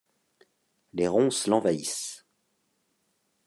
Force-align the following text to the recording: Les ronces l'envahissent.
Les 0.93 1.07
ronces 1.07 1.45
l'envahissent. 1.45 2.25